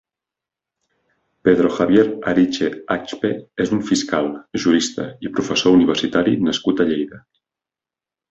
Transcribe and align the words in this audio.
Pedro 1.43 1.67
Javier 1.75 2.05
Ariche 2.31 2.69
Axpe 2.95 3.31
és 3.65 3.75
un 3.77 3.83
fiscal, 3.91 4.31
jurista 4.65 5.07
i 5.29 5.33
professor 5.37 5.77
universitari 5.81 6.35
nascut 6.49 6.81
a 6.81 6.89
Lleida. 6.93 7.21